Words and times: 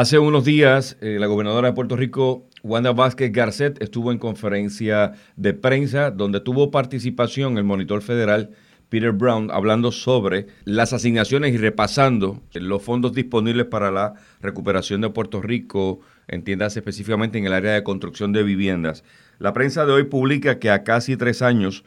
Hace 0.00 0.18
unos 0.18 0.46
días, 0.46 0.96
eh, 1.02 1.18
la 1.20 1.26
gobernadora 1.26 1.68
de 1.68 1.74
Puerto 1.74 1.94
Rico, 1.94 2.48
Wanda 2.62 2.90
Vázquez 2.90 3.30
Garcet, 3.32 3.82
estuvo 3.82 4.12
en 4.12 4.16
conferencia 4.16 5.12
de 5.36 5.52
prensa 5.52 6.10
donde 6.10 6.40
tuvo 6.40 6.70
participación 6.70 7.58
el 7.58 7.64
monitor 7.64 8.00
federal 8.00 8.48
Peter 8.88 9.12
Brown 9.12 9.50
hablando 9.50 9.92
sobre 9.92 10.46
las 10.64 10.94
asignaciones 10.94 11.52
y 11.52 11.58
repasando 11.58 12.40
los 12.54 12.82
fondos 12.82 13.12
disponibles 13.12 13.66
para 13.66 13.90
la 13.90 14.14
recuperación 14.40 15.02
de 15.02 15.10
Puerto 15.10 15.42
Rico, 15.42 16.00
entiendas 16.28 16.78
específicamente 16.78 17.36
en 17.36 17.44
el 17.44 17.52
área 17.52 17.74
de 17.74 17.82
construcción 17.82 18.32
de 18.32 18.42
viviendas. 18.42 19.04
La 19.38 19.52
prensa 19.52 19.84
de 19.84 19.92
hoy 19.92 20.04
publica 20.04 20.58
que 20.58 20.70
a 20.70 20.82
casi 20.82 21.18
tres 21.18 21.42
años 21.42 21.84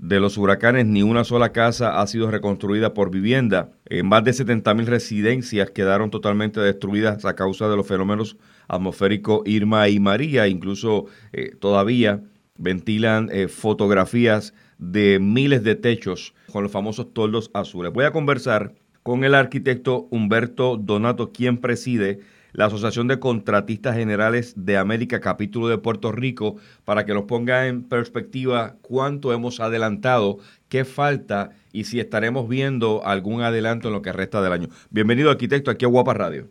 de 0.00 0.18
los 0.18 0.38
huracanes 0.38 0.86
ni 0.86 1.02
una 1.02 1.24
sola 1.24 1.52
casa 1.52 2.00
ha 2.00 2.06
sido 2.06 2.30
reconstruida 2.30 2.94
por 2.94 3.10
vivienda. 3.10 3.72
Eh, 3.84 4.02
más 4.02 4.24
de 4.24 4.32
70 4.32 4.72
mil 4.72 4.86
residencias 4.86 5.70
quedaron 5.70 6.10
totalmente 6.10 6.58
destruidas 6.58 7.24
a 7.26 7.34
causa 7.34 7.68
de 7.68 7.76
los 7.76 7.86
fenómenos 7.86 8.38
atmosféricos 8.66 9.42
Irma 9.44 9.88
y 9.90 10.00
María. 10.00 10.48
Incluso 10.48 11.06
eh, 11.32 11.54
todavía 11.54 12.22
ventilan 12.56 13.28
eh, 13.30 13.48
fotografías 13.48 14.54
de 14.78 15.18
miles 15.20 15.62
de 15.64 15.74
techos 15.74 16.34
con 16.50 16.62
los 16.62 16.72
famosos 16.72 17.12
toldos 17.12 17.50
azules. 17.52 17.92
Voy 17.92 18.06
a 18.06 18.12
conversar 18.12 18.72
con 19.02 19.24
el 19.24 19.34
arquitecto 19.34 20.08
Humberto 20.10 20.78
Donato, 20.78 21.30
quien 21.30 21.58
preside 21.58 22.20
la 22.52 22.66
Asociación 22.66 23.08
de 23.08 23.18
Contratistas 23.18 23.96
Generales 23.96 24.54
de 24.56 24.76
América, 24.76 25.20
capítulo 25.20 25.68
de 25.68 25.78
Puerto 25.78 26.12
Rico, 26.12 26.56
para 26.84 27.04
que 27.04 27.14
nos 27.14 27.24
ponga 27.24 27.66
en 27.66 27.88
perspectiva 27.88 28.76
cuánto 28.82 29.32
hemos 29.32 29.60
adelantado, 29.60 30.38
qué 30.68 30.84
falta 30.84 31.50
y 31.72 31.84
si 31.84 32.00
estaremos 32.00 32.48
viendo 32.48 33.02
algún 33.04 33.42
adelanto 33.42 33.88
en 33.88 33.94
lo 33.94 34.02
que 34.02 34.12
resta 34.12 34.42
del 34.42 34.52
año. 34.52 34.68
Bienvenido, 34.90 35.30
arquitecto, 35.30 35.70
aquí 35.70 35.84
a 35.84 35.88
Guapa 35.88 36.14
Radio. 36.14 36.48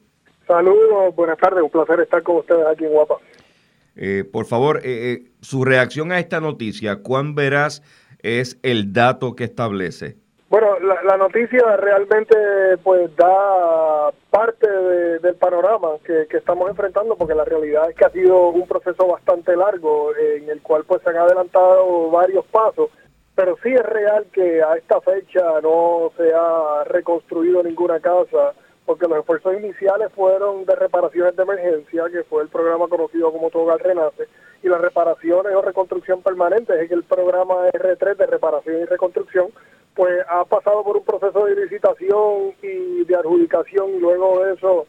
Saludos, 0.48 1.16
buenas 1.16 1.38
tardes, 1.38 1.62
un 1.62 1.70
placer 1.70 2.00
estar 2.00 2.24
con 2.24 2.38
ustedes 2.38 2.66
aquí 2.66 2.86
en 2.86 2.92
Guapa. 2.92 3.16
Eh, 3.96 4.24
por 4.24 4.46
favor, 4.46 4.78
eh, 4.78 5.12
eh, 5.12 5.32
su 5.42 5.66
reacción 5.66 6.12
a 6.12 6.20
esta 6.20 6.40
noticia, 6.40 6.98
¿cuán 6.98 7.36
veraz 7.36 7.84
es 8.22 8.58
el 8.64 8.94
dato 8.94 9.36
que 9.36 9.44
establece? 9.44 10.18
Bueno, 10.50 10.80
la, 10.80 11.16
noticia 11.16 11.78
realmente 11.78 12.36
pues 12.84 13.16
da 13.16 14.10
parte 14.32 14.68
del 14.68 15.36
panorama 15.36 15.90
que, 16.04 16.26
estamos 16.36 16.68
enfrentando 16.72 17.16
porque 17.16 17.36
la 17.36 17.46
realidad 17.46 17.88
es 17.88 17.96
que 17.96 18.06
ha 18.06 18.10
sido 18.10 18.50
un 18.50 18.68
proceso 18.68 19.06
bastante 19.06 19.56
largo 19.56 20.16
en 20.16 20.50
el 20.50 20.60
cual 20.64 20.86
pues 20.88 21.04
se 21.04 21.12
han 21.12 21.18
adelantado 21.18 22.10
varios 22.10 22.46
pasos, 22.48 22.90
pero 23.36 23.58
sí 23.62 23.70
es 23.70 23.86
real 23.86 24.26
que 24.34 24.64
a 24.64 24.76
esta 24.76 25.00
fecha 25.02 25.62
no 25.62 26.12
se 26.18 26.34
ha 26.34 26.84
reconstruido 26.86 27.62
ninguna 27.62 28.00
casa 28.00 28.54
porque 28.88 29.08
los 29.08 29.20
esfuerzos 29.20 29.54
iniciales 29.54 30.12
fueron 30.16 30.66
de 30.66 30.76
reparaciones 30.76 31.36
de 31.36 31.44
emergencia, 31.44 32.06
que 32.12 32.24
fue 32.24 32.42
el 32.42 32.50
programa 32.50 32.88
conocido 32.88 33.32
como 33.32 33.52
Todo 33.52 33.78
Renace, 33.78 34.28
y 34.64 34.68
las 34.68 34.82
reparaciones 34.82 35.54
o 35.54 35.62
reconstrucción 35.62 36.24
permanente, 36.24 36.74
es 36.84 36.92
el 36.92 37.04
programa 37.04 37.68
R3 37.68 38.18
de 38.18 38.26
reparación 38.26 38.82
y 38.82 38.86
reconstrucción, 38.86 39.50
pues 39.96 40.14
ha 40.30 40.46
pasado 40.46 40.84
por 40.84 40.98
un 40.98 41.04
proceso 41.04 41.46
de 41.46 41.56
licitación 41.56 42.54
y 42.62 43.04
de 43.06 43.16
adjudicación 43.16 43.96
y 43.96 44.00
luego 44.00 44.44
de 44.44 44.54
eso 44.54 44.86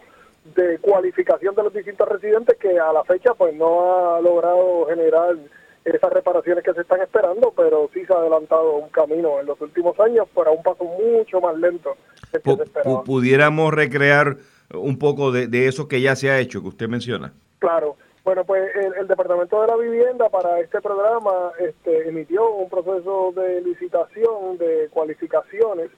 de 0.54 0.78
cualificación 0.78 1.54
de 1.54 1.62
los 1.62 1.72
distintos 1.72 2.08
residentes 2.08 2.56
que 2.58 2.78
a 2.78 2.92
la 2.92 3.04
fecha 3.04 3.34
pues 3.34 3.54
no 3.54 4.16
ha 4.16 4.20
logrado 4.20 4.86
generar 4.86 5.36
esas 5.84 6.12
reparaciones 6.12 6.62
que 6.62 6.72
se 6.74 6.82
están 6.82 7.00
esperando, 7.00 7.52
pero 7.56 7.88
sí 7.92 8.04
se 8.04 8.12
ha 8.12 8.16
adelantado 8.16 8.76
un 8.76 8.90
camino 8.90 9.40
en 9.40 9.46
los 9.46 9.60
últimos 9.60 9.98
años, 10.00 10.28
pero 10.34 10.50
a 10.50 10.52
un 10.52 10.62
paso 10.62 10.84
mucho 10.84 11.40
más 11.40 11.56
lento. 11.56 11.96
que 12.32 12.38
se. 12.40 12.82
¿Pudiéramos 13.04 13.72
recrear 13.72 14.36
un 14.74 14.98
poco 14.98 15.32
de, 15.32 15.46
de 15.46 15.68
eso 15.68 15.88
que 15.88 16.00
ya 16.00 16.16
se 16.16 16.30
ha 16.30 16.38
hecho, 16.38 16.60
que 16.62 16.68
usted 16.68 16.88
menciona? 16.88 17.32
Claro. 17.58 17.96
Bueno, 18.24 18.44
pues 18.44 18.70
el, 18.76 19.08
Departamento 19.08 19.60
de 19.62 19.66
la 19.68 19.76
Vivienda 19.76 20.28
para 20.28 20.60
este 20.60 20.80
programa 20.80 21.52
este, 21.58 22.08
emitió 22.08 22.50
un 22.50 22.68
proceso 22.68 23.32
de 23.32 23.62
licitación 23.62 24.58
de 24.58 24.88
cualificaciones 24.92 25.90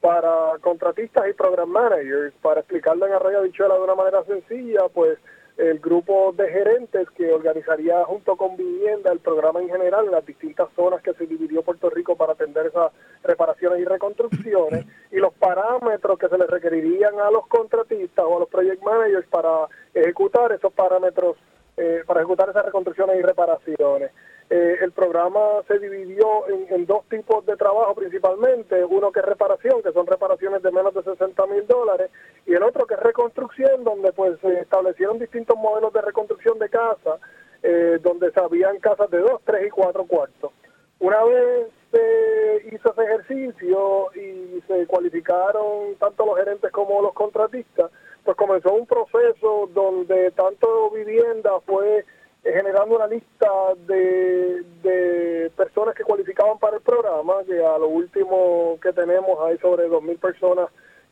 para 0.00 0.58
contratistas 0.60 1.28
y 1.28 1.32
program 1.32 1.68
managers. 1.68 2.32
Para 2.42 2.60
explicarlo 2.60 3.06
en 3.06 3.14
Arroyo 3.14 3.42
Bichuela 3.42 3.74
de 3.74 3.82
una 3.82 3.94
manera 3.96 4.22
sencilla, 4.24 4.82
pues 4.92 5.18
el 5.56 5.78
grupo 5.78 6.32
de 6.36 6.48
gerentes 6.48 7.08
que 7.10 7.32
organizaría 7.32 8.04
junto 8.04 8.36
con 8.36 8.56
Vivienda 8.56 9.12
el 9.12 9.20
programa 9.20 9.60
en 9.60 9.68
general 9.68 10.06
en 10.06 10.10
las 10.10 10.26
distintas 10.26 10.68
zonas 10.74 11.00
que 11.00 11.14
se 11.14 11.26
dividió 11.26 11.62
Puerto 11.62 11.90
Rico 11.90 12.16
para 12.16 12.32
atender 12.32 12.66
esas 12.66 12.92
reparaciones 13.22 13.80
y 13.80 13.84
reconstrucciones 13.84 14.84
y 15.12 15.16
los 15.16 15.32
parámetros 15.34 16.18
que 16.18 16.28
se 16.28 16.38
les 16.38 16.48
requerirían 16.48 17.20
a 17.20 17.30
los 17.30 17.46
contratistas 17.46 18.24
o 18.28 18.36
a 18.36 18.40
los 18.40 18.48
project 18.48 18.82
managers 18.82 19.26
para 19.28 19.68
ejecutar 19.94 20.50
esos 20.52 20.72
parámetros 20.72 21.36
eh, 21.84 22.02
para 22.06 22.20
ejecutar 22.20 22.48
esas 22.48 22.64
reconstrucciones 22.64 23.18
y 23.18 23.22
reparaciones. 23.22 24.10
Eh, 24.48 24.76
el 24.80 24.92
programa 24.92 25.40
se 25.68 25.78
dividió 25.78 26.48
en, 26.48 26.86
dos 26.86 27.04
tipos 27.10 27.44
de 27.44 27.56
trabajo 27.56 27.94
principalmente, 27.94 28.82
uno 28.84 29.12
que 29.12 29.20
es 29.20 29.26
reparación, 29.26 29.82
que 29.82 29.92
son 29.92 30.06
reparaciones 30.06 30.62
de 30.62 30.70
menos 30.70 30.94
de 30.94 31.02
60 31.02 31.46
mil 31.46 31.66
dólares, 31.66 32.10
y 32.46 32.54
el 32.54 32.62
otro 32.62 32.86
que 32.86 32.94
es 32.94 33.00
reconstrucción, 33.00 33.84
donde 33.84 34.12
pues 34.12 34.38
se 34.40 34.60
establecieron 34.60 35.18
distintos 35.18 35.58
modelos 35.58 35.92
de 35.92 36.00
reconstrucción 36.00 36.58
de 36.58 36.70
casa, 36.70 37.18
eh, 37.62 37.98
donde 38.02 38.30
se 38.32 38.40
habían 38.40 38.78
casas 38.78 39.10
de 39.10 39.18
dos, 39.18 39.42
tres 39.44 39.66
y 39.66 39.70
cuatro 39.70 40.06
cuartos. 40.06 40.52
Una 41.00 41.22
vez 41.24 41.68
se 41.90 42.74
hizo 42.74 42.92
ese 42.92 43.02
ejercicio 43.02 44.08
y 44.14 44.62
se 44.66 44.86
cualificaron 44.86 45.96
tanto 45.98 46.24
los 46.24 46.38
gerentes 46.38 46.70
como 46.72 47.02
los 47.02 47.12
contratistas, 47.12 47.90
pues 48.24 48.36
comenzó 48.36 48.72
un 48.72 48.86
proceso 48.86 49.68
donde 49.72 50.30
tanto 50.32 50.90
vivienda 50.90 51.60
fue 51.66 52.04
eh, 52.44 52.52
generando 52.52 52.96
una 52.96 53.06
lista 53.06 53.50
de, 53.86 54.62
de 54.82 55.50
personas 55.56 55.94
que 55.94 56.04
cualificaban 56.04 56.58
para 56.58 56.76
el 56.76 56.82
programa, 56.82 57.44
que 57.46 57.64
a 57.64 57.78
lo 57.78 57.88
último 57.88 58.78
que 58.82 58.92
tenemos 58.92 59.38
hay 59.42 59.58
sobre 59.58 59.88
2.000 59.88 60.18
personas 60.18 60.68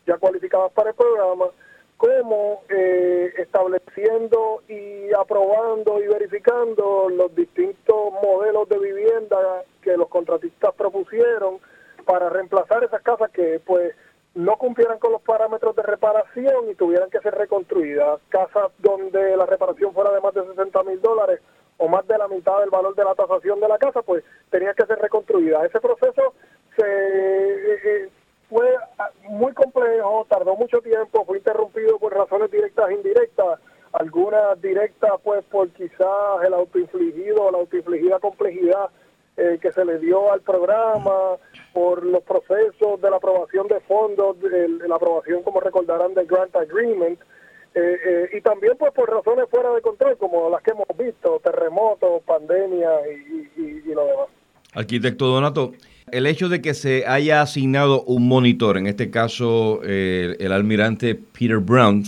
ya 0.06 0.16
cualificadas 0.18 0.72
para 0.72 0.90
el 0.90 0.96
programa, 0.96 1.46
como 1.96 2.62
eh, 2.68 3.32
estableciendo 3.38 4.62
y 4.68 5.12
aprobando 5.14 6.02
y 6.02 6.08
verificando 6.08 7.08
los 7.08 7.34
distintos 7.34 8.12
modelos 8.22 8.68
de 8.68 8.78
vivienda 8.78 9.38
que 9.80 9.96
los 9.96 10.08
contratistas 10.08 10.74
propusieron 10.74 11.60
para 12.04 12.28
reemplazar 12.28 12.82
esas 12.82 13.02
casas 13.02 13.30
que 13.30 13.60
pues 13.64 13.94
no 14.34 14.56
cumplieran 14.56 14.98
con 14.98 15.12
los 15.12 15.22
parámetros 15.22 15.76
de 15.76 15.82
reparación 15.82 16.70
y 16.70 16.74
tuvieran 16.74 17.10
que 17.10 17.20
ser 17.20 17.34
reconstruidas. 17.34 18.20
Casas 18.28 18.72
donde 18.78 19.36
la 19.36 19.46
reparación 19.46 19.92
fuera 19.92 20.10
de 20.12 20.20
más 20.20 20.34
de 20.34 20.46
60 20.46 20.82
mil 20.84 21.00
dólares 21.00 21.40
o 21.78 21.88
más 21.88 22.06
de 22.06 22.16
la 22.16 22.28
mitad 22.28 22.60
del 22.60 22.70
valor 22.70 22.94
de 22.94 23.04
la 23.04 23.14
tasación 23.14 23.60
de 23.60 23.68
la 23.68 23.78
casa, 23.78 24.02
pues 24.02 24.24
tenía 24.50 24.72
que 24.74 24.86
ser 24.86 24.98
reconstruida. 24.98 25.64
Ese 25.66 25.80
proceso 25.80 26.34
se 26.76 26.84
eh, 26.86 27.78
eh, 27.84 28.08
fue 28.48 28.68
ah, 28.98 29.10
muy 29.28 29.52
complejo, 29.52 30.26
tardó 30.28 30.56
mucho 30.56 30.80
tiempo, 30.80 31.24
fue 31.24 31.38
interrumpido 31.38 31.98
por 31.98 32.14
razones 32.14 32.50
directas 32.50 32.90
e 32.90 32.94
indirectas, 32.94 33.60
algunas 33.92 34.60
directas 34.60 35.12
pues 35.24 35.42
por 35.44 35.68
quizás 35.70 36.44
el 36.44 36.54
autoinfligido, 36.54 37.50
la 37.50 37.58
autoinfligida 37.58 38.18
complejidad 38.20 38.90
eh, 39.34 39.58
que 39.62 39.72
se 39.72 39.82
le 39.82 39.98
dio 39.98 40.30
al 40.30 40.42
programa, 40.42 41.38
por 41.72 42.04
los 42.04 42.22
procesos 42.22 43.00
de 43.00 43.08
la 43.08 43.16
aprobación 43.16 43.66
de 43.66 43.80
fondos, 43.80 44.36
la 44.86 44.96
aprobación, 44.96 45.42
como 45.42 45.58
recordarán, 45.58 46.12
del 46.12 46.26
Grant 46.26 46.54
Agreement, 46.54 47.18
eh, 47.74 47.96
eh, 48.06 48.28
y 48.36 48.42
también 48.42 48.74
pues 48.78 48.92
por 48.92 49.08
razones 49.08 49.46
fuera 49.50 49.72
de 49.72 49.80
control, 49.80 50.18
como 50.18 50.50
las 50.50 50.62
que 50.62 50.72
hemos 50.72 50.86
visto, 50.98 51.40
terremotos, 51.42 52.22
pandemia 52.24 52.90
y, 53.56 53.94
lo 53.94 54.04
demás. 54.04 54.26
Arquitecto 54.74 55.24
Donato, 55.24 55.72
el 56.10 56.26
hecho 56.26 56.50
de 56.50 56.60
que 56.60 56.74
se 56.74 57.06
haya 57.06 57.40
asignado 57.40 58.02
un 58.02 58.28
monitor, 58.28 58.76
en 58.76 58.86
este 58.86 59.10
caso 59.10 59.82
el 59.82 60.52
almirante 60.52 61.14
Peter 61.14 61.58
Brown, 61.58 62.04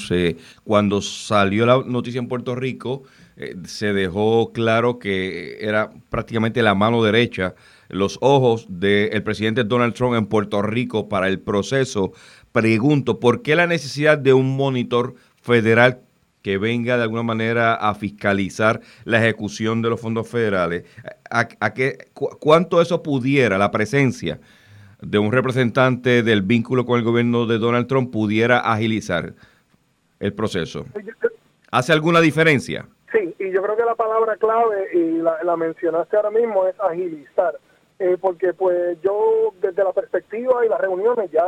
cuando 0.65 1.01
salió 1.01 1.65
la 1.65 1.83
noticia 1.87 2.19
en 2.19 2.29
Puerto 2.29 2.55
Rico, 2.55 3.03
eh, 3.37 3.57
se 3.65 3.93
dejó 3.93 4.53
claro 4.53 4.99
que 4.99 5.59
era 5.61 5.91
prácticamente 6.09 6.63
la 6.63 6.75
mano 6.75 7.03
derecha, 7.03 7.55
los 7.89 8.19
ojos 8.21 8.67
del 8.69 9.23
presidente 9.23 9.65
Donald 9.65 9.95
Trump 9.95 10.15
en 10.15 10.27
Puerto 10.27 10.63
Rico 10.63 11.09
para 11.09 11.29
el 11.29 11.41
proceso. 11.41 12.13
Pregunto, 12.53 13.19
¿por 13.19 13.43
qué 13.43 13.57
la 13.57 13.67
necesidad 13.67 14.19
de 14.19 14.33
un 14.33 14.57
monitor 14.57 15.17
federal 15.43 16.01
que 16.43 16.59
venga 16.59 16.97
de 16.97 17.03
alguna 17.03 17.23
manera 17.23 17.75
a 17.75 17.95
fiscalizar 17.95 18.81
la 19.05 19.19
ejecución 19.19 19.83
de 19.83 19.91
los 19.91 20.01
fondos 20.01 20.29
federales? 20.29 20.85
¿A, 21.31 21.49
¿Cuánto 22.39 22.81
eso 22.81 23.03
pudiera, 23.03 23.59
la 23.59 23.73
presencia 23.73 24.39
de 25.01 25.19
un 25.19 25.33
representante 25.33 26.23
del 26.23 26.43
vínculo 26.43 26.87
con 26.87 26.99
el 26.99 27.05
gobierno 27.05 27.47
de 27.47 27.59
Donald 27.59 27.89
Trump 27.89 28.13
pudiera 28.13 28.61
agilizar 28.61 29.35
el 30.21 30.33
proceso? 30.33 30.87
¿Hace 31.73 31.93
alguna 31.93 32.21
diferencia? 32.21 32.87
Sí, 33.15 33.33
y 33.39 33.53
yo 33.53 33.63
creo 33.63 33.77
que 33.77 33.85
la 33.85 33.95
palabra 33.95 34.37
clave, 34.37 34.89
y 34.93 35.19
la, 35.19 35.57
mencionaste 35.57 36.17
ahora 36.17 36.31
mismo, 36.31 36.67
es 36.67 36.75
agilizar. 36.81 37.55
Eh, 38.01 38.17
porque 38.21 38.53
pues 38.53 39.01
yo 39.03 39.53
desde 39.61 39.85
la 39.85 39.93
perspectiva 39.93 40.67
y 40.67 40.69
las 40.69 40.81
reuniones 40.81 41.31
ya 41.31 41.47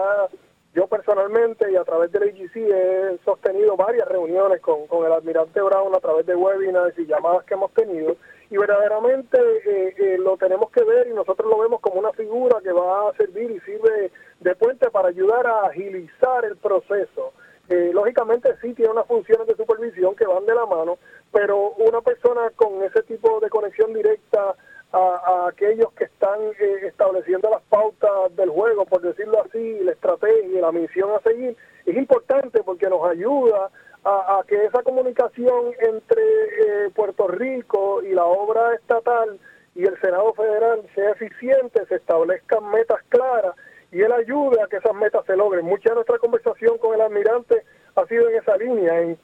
Yo 0.74 0.86
personalmente 0.86 1.72
y 1.72 1.74
a 1.74 1.82
través 1.82 2.12
del 2.12 2.22
AGC 2.22 2.54
he 2.54 3.18
sostenido 3.24 3.76
varias 3.76 4.06
reuniones 4.06 4.60
con, 4.60 4.86
con 4.86 5.04
el 5.04 5.12
almirante 5.12 5.60
Brown 5.60 5.92
a 5.92 5.98
través 5.98 6.24
de 6.24 6.36
webinars 6.36 6.96
y 6.98 7.06
llamadas 7.06 7.44
que 7.46 7.54
hemos 7.54 7.72
tenido 7.72 8.14
y 8.50 8.56
verdaderamente 8.56 9.38
eh, 9.40 9.94
eh, 9.98 10.18
lo 10.18 10.36
tenemos 10.36 10.70
que 10.70 10.84
ver 10.84 11.08
y 11.08 11.14
nosotros 11.14 11.50
lo 11.50 11.58
vemos 11.58 11.80
como 11.80 11.98
una 11.98 12.12
figura 12.12 12.60
que 12.62 12.72
va 12.72 13.08
a 13.08 13.12
servir 13.14 13.50
y 13.50 13.60
sirve 13.60 14.12
de 14.40 14.54
puente 14.54 14.90
para 14.90 15.08
ayudar 15.08 15.46
a 15.46 15.66
agilizar 15.66 16.44
el 16.44 16.56
proceso. 16.56 17.32
Eh, 17.68 17.90
lógicamente 17.92 18.54
sí 18.62 18.74
tiene 18.74 18.92
unas 18.92 19.06
funciones 19.06 19.46
de 19.46 19.56
supervisión 19.56 20.14
que 20.14 20.26
van 20.26 20.46
de 20.46 20.54
la 20.54 20.66
mano, 20.66 20.98
pero 21.32 21.72
una 21.78 22.00
persona 22.00 22.50
con 22.54 22.82
ese 22.84 23.02
tipo 23.02 23.40
de 23.40 23.50
conexión 23.50 23.92
directa 23.92 24.54
a, 24.92 25.48
aquellos 25.48 25.92
que 25.94 26.04
están 26.04 26.38
estableciendo 26.82 27.50
las 27.50 27.62
pautas 27.62 28.34
del 28.36 28.50
juego, 28.50 28.84
por 28.84 29.02
decirlo 29.02 29.42
así, 29.42 29.80
la 29.80 29.92
estrategia 29.92 30.60
la 30.60 30.72
misión 30.72 31.10
a 31.10 31.20
seguir, 31.20 31.56
es 31.84 31.96
importante 31.96 32.62
porque 32.62 32.88
nos 32.88 33.08
ayuda 33.08 33.70
a, 34.04 34.42
que 34.46 34.64
esa 34.64 34.82
comunicación 34.84 35.72
entre 35.80 36.22
eh, 36.22 36.90
Puerto 36.94 37.26
Rico 37.26 38.02
y 38.02 38.12
la 38.12 38.24
obra 38.24 38.74
estatal 38.74 39.40
y 39.74 39.84
el 39.84 40.00
Senado 40.00 40.32
Federal 40.34 40.82
sea 40.94 41.10
eficiente, 41.10 41.84
se 41.86 41.96
establezcan 41.96 42.70
metas 42.70 43.02
claras 43.08 43.56
y 43.92 44.02
él 44.02 44.12
ayude 44.12 44.60
a 44.60 44.66
que 44.66 44.76
esas 44.76 44.94
metas 44.94 45.24
se 45.26 45.36
logren. 45.36 45.64
Mucha 45.64 45.90
de 45.90 45.96
nuestra 45.96 46.18
conversación 46.18 46.78
con 46.78 46.94
el 46.94 47.00
almirante 47.00 47.62
ha 47.94 48.06
sido 48.06 48.28
en 48.28 48.36
esa 48.36 48.56
línea, 48.56 49.00
en 49.00 49.18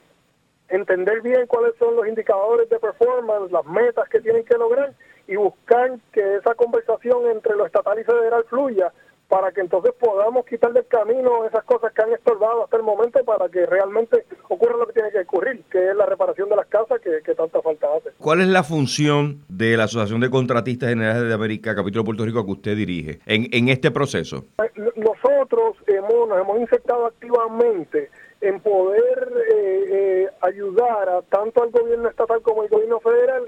entender 0.69 1.21
bien 1.21 1.45
cuáles 1.47 1.75
son 1.77 1.95
los 1.95 2.07
indicadores 2.07 2.69
de 2.69 2.79
performance, 2.79 3.51
las 3.51 3.65
metas 3.65 4.07
que 4.09 4.21
tienen 4.21 4.43
que 4.45 4.57
lograr 4.57 4.93
y 5.27 5.35
buscar 5.35 5.97
que 6.11 6.35
esa 6.35 6.55
conversación 6.55 7.27
entre 7.27 7.55
lo 7.55 7.65
estatal 7.65 7.99
y 7.99 8.03
federal 8.03 8.43
fluya 8.45 8.91
para 9.33 9.51
que 9.51 9.61
entonces 9.61 9.91
podamos 9.99 10.45
quitar 10.45 10.71
del 10.73 10.85
camino 10.85 11.43
esas 11.47 11.63
cosas 11.63 11.91
que 11.91 12.03
han 12.03 12.13
estorbado 12.13 12.65
hasta 12.65 12.77
el 12.77 12.83
momento 12.83 13.19
para 13.25 13.49
que 13.49 13.65
realmente 13.65 14.27
ocurra 14.47 14.77
lo 14.77 14.85
que 14.85 14.93
tiene 14.93 15.09
que 15.09 15.21
ocurrir, 15.21 15.63
que 15.71 15.89
es 15.89 15.95
la 15.95 16.05
reparación 16.05 16.49
de 16.49 16.55
las 16.55 16.67
casas 16.67 17.01
que, 17.01 17.33
tanta 17.33 17.59
falta 17.63 17.87
hace. 17.97 18.11
¿Cuál 18.19 18.41
es 18.41 18.47
la 18.47 18.61
función 18.61 19.41
de 19.49 19.75
la 19.75 19.85
Asociación 19.85 20.21
de 20.21 20.29
Contratistas 20.29 20.89
Generales 20.89 21.27
de 21.27 21.33
América, 21.33 21.73
capítulo 21.73 22.03
Puerto 22.03 22.25
Rico, 22.25 22.45
que 22.45 22.51
usted 22.51 22.75
dirige 22.77 23.21
en, 23.25 23.47
en 23.51 23.69
este 23.69 23.89
proceso? 23.89 24.45
Eh, 24.63 24.69
nosotros 24.97 25.77
hemos, 25.87 26.29
nos 26.29 26.39
hemos 26.39 26.59
insertado 26.59 27.07
activamente 27.07 28.11
en 28.39 28.59
poder 28.59 29.33
eh, 29.51 29.83
eh, 29.89 30.29
ayudar 30.41 31.09
a 31.09 31.23
tanto 31.23 31.63
al 31.63 31.71
gobierno 31.71 32.07
estatal 32.07 32.39
como 32.43 32.61
al 32.61 32.69
gobierno 32.69 32.99
federal 32.99 33.45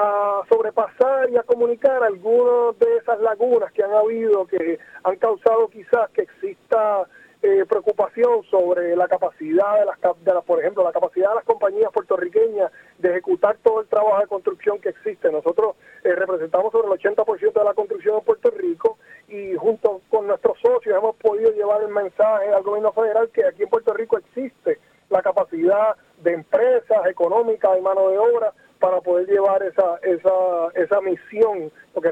a 0.00 0.42
sobrepasar 0.48 1.28
y 1.28 1.36
a 1.36 1.42
comunicar 1.42 2.04
algunas 2.04 2.78
de 2.78 2.98
esas 2.98 3.20
lagunas 3.20 3.72
que 3.72 3.82
han 3.82 3.92
habido, 3.92 4.46
que 4.46 4.78
han 5.02 5.16
causado 5.16 5.66
quizás 5.68 6.08
que 6.10 6.22
exista 6.22 7.08
eh, 7.42 7.64
preocupación 7.68 8.44
sobre 8.48 8.94
la 8.94 9.08
capacidad 9.08 9.80
de 9.80 9.86
las, 9.86 9.98
de 10.24 10.34
las, 10.34 10.44
por 10.44 10.60
ejemplo, 10.60 10.84
la 10.84 10.92
capacidad 10.92 11.30
de 11.30 11.34
las 11.36 11.44
compañías 11.44 11.92
puertorriqueñas 11.92 12.70
de 12.98 13.10
ejecutar 13.10 13.56
todo 13.62 13.80
el 13.80 13.88
trabajo 13.88 14.20
de 14.20 14.28
construcción 14.28 14.80
que 14.80 14.90
existe. 14.90 15.32
Nosotros 15.32 15.74
eh, 16.04 16.14
representamos 16.14 16.70
sobre 16.70 16.86
el 16.86 16.94
80% 17.16 17.52
de 17.52 17.64
la 17.64 17.74
construcción 17.74 18.18
en 18.18 18.24
Puerto 18.24 18.50
Rico 18.50 18.98
y 19.26 19.56
junto 19.56 20.00
con 20.10 20.28
nuestros 20.28 20.60
socios 20.60 20.96
hemos 20.96 21.16
podido 21.16 21.50
llevar 21.50 21.82
el 21.82 21.88
mensaje 21.88 22.52
al 22.52 22.62
gobierno 22.62 22.92
federal 22.92 23.28
que 23.30 23.44
aquí 23.44 23.64
en 23.64 23.68
Puerto 23.68 23.92
Rico 23.94 24.18
existe 24.18 24.78
la 25.10 25.22
capacidad 25.22 25.96
de 26.22 26.34
empresas 26.34 27.06
económicas 27.06 27.76
y 27.76 27.82
mano 27.82 28.10
de 28.10 28.18
obra 28.18 28.52
para 28.78 29.00
poder 29.00 29.26
llevar 29.26 29.62
esa, 29.62 29.98
esa, 30.02 30.30
esa 30.74 31.00
misión, 31.00 31.70
porque 31.92 32.10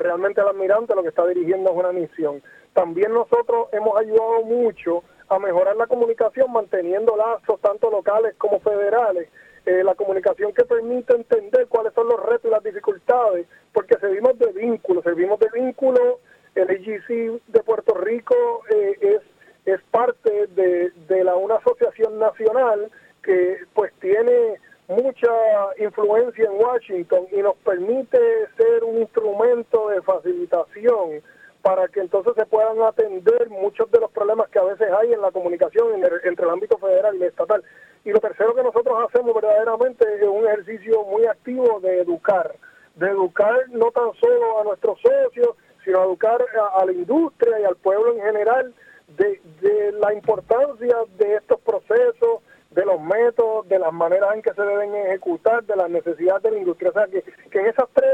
lo 0.95 1.03
que 1.03 1.09
está 1.09 1.27
dirigiendo 1.27 1.71
es 1.71 1.77
una 1.77 1.93
misión. 1.93 2.43
También 2.75 3.13
nosotros 3.13 3.69
hemos 3.73 3.97
ayudado 3.97 4.43
mucho 4.43 5.03
a 5.29 5.39
mejorar 5.39 5.77
la 5.77 5.87
comunicación 5.87 6.53
manteniendo 6.53 7.17
lazos 7.17 7.61
tanto 7.61 7.91
locales 7.91 8.35
como 8.37 8.61
federales, 8.61 9.29
eh, 9.65 9.83
la 9.83 9.95
comunicación 9.95 10.53
que 10.53 10.65
permite 10.65 11.15
entender 11.15 11.67
cuáles 11.69 11.95
son 11.95 12.09
los 12.09 12.23
retos 12.25 12.45
y 12.45 12.51
las 12.51 12.63
dificultades, 12.63 13.47
porque 13.73 13.97
servimos 13.99 14.39
de 14.39 14.53
vínculo, 14.53 15.03
servimos 15.03 15.41
de 15.41 15.49
vínculo, 15.53 16.21
el 16.55 16.71
AGC 16.71 17.43
de 17.49 17.63
Puerto 17.65 17.95
Rico 17.95 18.35
eh, 18.71 18.97
es, 19.01 19.23
es 19.65 19.81
parte 19.91 20.47
de, 20.49 20.91
de 21.09 21.25
la, 21.25 21.35
una 21.35 21.57
asociación 21.57 22.19
nacional 22.19 22.91
que 23.23 23.59
pues 23.75 23.93
tiene 24.01 24.59
mucha 24.89 25.33
influencia 25.79 26.45
en 26.45 26.61
Washington 26.61 27.27
y 27.33 27.43
nos 27.43 27.57
permite 27.57 28.19
ser 28.57 28.85
un 28.85 29.01
instrumento 29.01 29.89
de 29.89 30.03
facilitación 30.03 31.23
para 31.63 31.89
que 31.89 32.01
entonces 32.01 32.35
se 32.37 32.47
puedan 32.47 32.81
atender 32.83 33.51
muchos 33.51 33.91
de 33.91 33.99
los 33.99 34.11
problemas 34.13 34.49
que 34.51 34.61
a 34.61 34.65
veces 34.65 34.89
hay 35.01 35.13
en 35.13 35.21
la 35.21 35.33
comunicación 35.33 35.89
entre 36.23 36.45
el 36.45 36.51
ámbito 36.51 36.79
federal 36.79 37.17
y 37.17 37.25
estatal. 37.25 37.65
Y 38.05 38.11
lo 38.13 38.21
tercero 38.21 38.55
que 38.55 38.63
nosotros 38.63 38.97
hacemos 39.09 39.35
verdaderamente 39.35 40.05
es 40.15 40.23
un 40.29 40.47
ejercicio 40.47 41.03
muy 41.05 41.27
activo 41.27 41.81
de 41.81 42.03
educar, 42.03 42.55
de 42.95 43.09
educar 43.09 43.69
no 43.71 43.91
tan 43.91 44.15
solo 44.21 44.61
a 44.61 44.65
nuestros 44.65 45.01
socios, 45.01 45.57
sino 45.85 46.05
educar 46.05 46.41
a, 46.61 46.81
a 46.81 46.85
la 46.85 46.93
industria 46.93 47.59
y 47.59 47.65
al 47.65 47.75
pueblo 47.75 48.13
en 48.13 48.21
general 48.21 48.73
de, 49.17 49.41
de 49.61 49.93
la 49.93 50.15
importancia 50.15 50.97
de 51.19 51.35
estos 51.35 51.61
procesos, 51.63 52.43
de 52.77 52.85
los 52.85 53.01
métodos, 53.01 53.67
de 53.69 53.79
las 53.79 53.93
maneras 53.93 54.29
en 54.35 54.43
que 54.43 54.53
se 54.53 54.61
deben 54.61 54.95
ejecutar, 54.95 55.65
de 55.65 55.75
las 55.77 55.89
necesidades 55.89 56.43
de 56.43 56.51
la 56.51 56.59
industria. 56.59 56.91
O 56.91 56.93
sea, 56.93 57.07
que, 57.07 57.25
que 57.51 57.59
en 57.59 57.67
esas 57.67 57.87
tres 57.95 58.07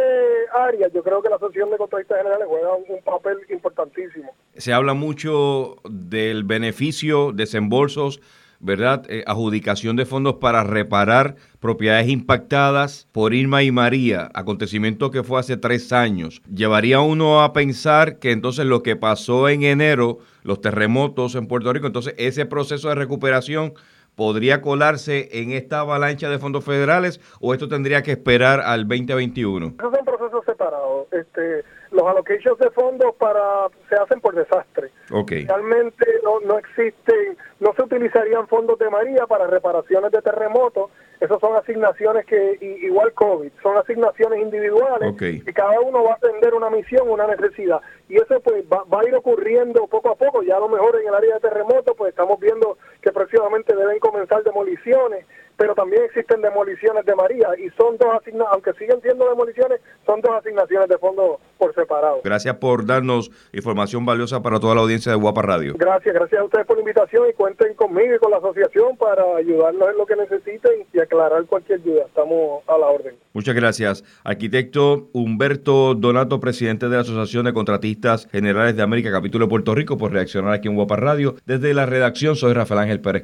áreas 0.54 0.92
yo 0.94 1.02
creo 1.02 1.20
que 1.20 1.28
la 1.28 1.34
Asociación 1.34 1.70
de 1.70 1.78
Contratistas 1.78 2.18
Generales 2.18 2.46
juega 2.48 2.72
un, 2.74 3.02
papel 3.02 3.38
importantísimo. 3.50 4.32
Se 4.54 4.72
habla 4.72 4.94
mucho 4.94 5.76
del 5.90 6.44
beneficio, 6.44 7.32
desembolsos, 7.32 8.20
¿verdad? 8.60 9.04
Eh, 9.08 9.24
adjudicación 9.26 9.96
de 9.96 10.06
fondos 10.06 10.36
para 10.36 10.62
reparar 10.62 11.34
propiedades 11.58 12.08
impactadas 12.08 13.08
por 13.10 13.34
Irma 13.34 13.64
y 13.64 13.72
María, 13.72 14.30
acontecimiento 14.32 15.10
que 15.10 15.24
fue 15.24 15.40
hace 15.40 15.56
tres 15.56 15.92
años. 15.92 16.40
Llevaría 16.54 17.00
uno 17.00 17.42
a 17.42 17.52
pensar 17.52 18.20
que 18.20 18.30
entonces 18.30 18.64
lo 18.66 18.84
que 18.84 18.94
pasó 18.94 19.48
en 19.48 19.64
enero, 19.64 20.18
los 20.44 20.60
terremotos 20.60 21.34
en 21.34 21.48
Puerto 21.48 21.72
Rico, 21.72 21.88
entonces 21.88 22.14
ese 22.16 22.46
proceso 22.46 22.88
de 22.88 22.94
recuperación 22.94 23.74
podría 24.14 24.60
colarse 24.60 25.28
en 25.32 25.52
esta 25.52 25.80
avalancha 25.80 26.28
de 26.28 26.38
fondos 26.38 26.64
federales 26.64 27.20
o 27.40 27.54
esto 27.54 27.68
tendría 27.68 28.02
que 28.02 28.12
esperar 28.12 28.60
al 28.60 28.86
2021? 28.86 29.74
Esos 29.78 29.94
son 29.94 30.04
procesos 30.04 30.44
separados. 30.44 31.06
Este, 31.12 31.64
los 31.90 32.06
allocations 32.06 32.58
de 32.58 32.70
fondos 32.70 33.14
para 33.16 33.68
se 33.88 33.96
hacen 33.96 34.20
por 34.20 34.34
desastre. 34.34 34.90
Realmente 35.10 36.06
no, 36.24 36.40
no 36.40 36.58
existen, 36.58 37.36
no 37.60 37.72
se 37.74 37.82
utilizarían 37.82 38.48
fondos 38.48 38.78
de 38.78 38.90
María 38.90 39.26
para 39.26 39.46
reparaciones 39.46 40.10
de 40.10 40.22
terremotos. 40.22 40.90
Esas 41.22 41.38
son 41.38 41.54
asignaciones 41.54 42.26
que, 42.26 42.58
igual 42.82 43.12
COVID, 43.12 43.52
son 43.62 43.76
asignaciones 43.76 44.40
individuales 44.40 45.14
y 45.22 45.52
cada 45.52 45.78
uno 45.78 46.02
va 46.02 46.14
a 46.14 46.16
atender 46.16 46.52
una 46.52 46.68
misión, 46.68 47.08
una 47.08 47.28
necesidad. 47.28 47.80
Y 48.08 48.16
eso 48.16 48.40
pues 48.40 48.64
va, 48.64 48.82
va, 48.92 49.02
a 49.02 49.08
ir 49.08 49.14
ocurriendo 49.14 49.86
poco 49.86 50.10
a 50.10 50.16
poco. 50.16 50.42
Ya 50.42 50.56
a 50.56 50.58
lo 50.58 50.68
mejor 50.68 51.00
en 51.00 51.06
el 51.06 51.14
área 51.14 51.34
de 51.34 51.40
terremotos 51.40 51.94
pues 51.96 52.10
estamos 52.10 52.40
viendo 52.40 52.76
que 53.00 53.12
próximamente 53.12 53.72
deben 53.76 54.00
comenzar 54.00 54.42
demoliciones 54.42 55.24
pero 55.56 55.74
también 55.74 56.02
existen 56.04 56.40
demoliciones 56.42 57.04
de 57.04 57.14
María 57.14 57.48
y 57.58 57.68
son 57.76 57.96
dos 57.98 58.08
asignaciones, 58.20 58.48
aunque 58.52 58.72
siguen 58.72 59.00
siendo 59.00 59.28
demoliciones, 59.28 59.80
son 60.04 60.20
dos 60.20 60.32
asignaciones 60.32 60.88
de 60.88 60.98
fondo 60.98 61.38
por 61.58 61.74
separado. 61.74 62.20
Gracias 62.24 62.56
por 62.56 62.84
darnos 62.86 63.30
información 63.52 64.04
valiosa 64.04 64.42
para 64.42 64.58
toda 64.58 64.74
la 64.74 64.80
audiencia 64.80 65.12
de 65.12 65.18
Guapa 65.18 65.42
Radio. 65.42 65.74
Gracias, 65.76 66.14
gracias 66.14 66.40
a 66.40 66.44
ustedes 66.44 66.66
por 66.66 66.76
la 66.76 66.80
invitación 66.80 67.28
y 67.28 67.32
cuenten 67.34 67.74
conmigo 67.74 68.14
y 68.14 68.18
con 68.18 68.30
la 68.30 68.38
asociación 68.38 68.96
para 68.96 69.22
ayudarnos 69.36 69.88
en 69.88 69.98
lo 69.98 70.06
que 70.06 70.16
necesiten 70.16 70.86
y 70.92 70.98
aclarar 71.12 71.44
cualquier 71.46 71.82
duda. 71.82 72.04
Estamos 72.06 72.62
a 72.66 72.78
la 72.78 72.86
orden. 72.86 73.14
Muchas 73.34 73.54
gracias. 73.54 74.04
Arquitecto 74.24 75.08
Humberto 75.12 75.94
Donato, 75.94 76.40
presidente 76.40 76.88
de 76.88 76.96
la 76.96 77.02
Asociación 77.02 77.44
de 77.44 77.52
Contratistas 77.52 78.28
Generales 78.30 78.76
de 78.76 78.82
América, 78.82 79.12
capítulo 79.12 79.46
de 79.46 79.50
Puerto 79.50 79.74
Rico, 79.74 79.96
por 79.96 80.12
reaccionar 80.12 80.52
aquí 80.52 80.68
en 80.68 80.74
Guapa 80.74 80.96
Radio. 80.96 81.36
Desde 81.46 81.74
la 81.74 81.86
redacción 81.86 82.36
soy 82.36 82.54
Rafael 82.54 82.80
Ángel 82.80 83.00
Pérez. 83.00 83.20